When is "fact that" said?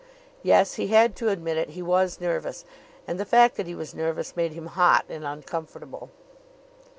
3.23-3.67